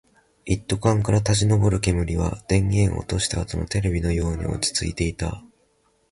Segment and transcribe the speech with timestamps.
[0.47, 5.43] 一斗缶から立ち上る煙は、電源を落としたあとのテレビのように落ち着いていた